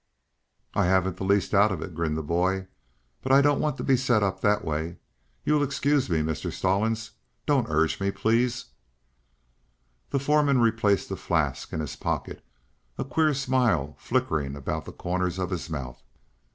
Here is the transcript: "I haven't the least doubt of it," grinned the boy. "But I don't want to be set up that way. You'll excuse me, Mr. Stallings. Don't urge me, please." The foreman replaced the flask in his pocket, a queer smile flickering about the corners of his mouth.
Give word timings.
"I 0.73 0.85
haven't 0.87 1.17
the 1.17 1.23
least 1.23 1.51
doubt 1.51 1.71
of 1.71 1.79
it," 1.83 1.93
grinned 1.93 2.17
the 2.17 2.23
boy. 2.23 2.65
"But 3.21 3.31
I 3.31 3.41
don't 3.43 3.59
want 3.59 3.77
to 3.77 3.83
be 3.83 3.95
set 3.95 4.23
up 4.23 4.41
that 4.41 4.65
way. 4.65 4.97
You'll 5.45 5.61
excuse 5.61 6.09
me, 6.09 6.21
Mr. 6.23 6.51
Stallings. 6.51 7.11
Don't 7.45 7.69
urge 7.69 8.01
me, 8.01 8.09
please." 8.09 8.65
The 10.09 10.17
foreman 10.17 10.59
replaced 10.59 11.09
the 11.09 11.15
flask 11.17 11.71
in 11.71 11.81
his 11.81 11.95
pocket, 11.95 12.43
a 12.97 13.05
queer 13.05 13.35
smile 13.35 13.93
flickering 13.99 14.55
about 14.55 14.85
the 14.85 14.91
corners 14.91 15.37
of 15.37 15.51
his 15.51 15.69
mouth. 15.69 16.01